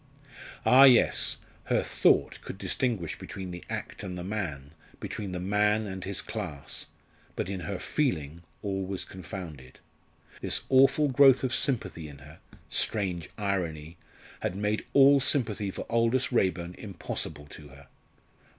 [0.65, 1.37] Ah, yes!
[1.65, 6.23] her thought could distinguish between the act and the man, between the man and his
[6.23, 6.87] class;
[7.35, 9.77] but in her feeling all was confounded.
[10.41, 13.95] This awful growth of sympathy in her strange irony!
[14.39, 17.87] had made all sympathy for Aldous Raeburn impossible to her.